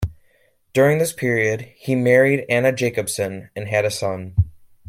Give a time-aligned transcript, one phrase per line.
[0.73, 4.33] During this period, he married Anna Jacobsen and had a son.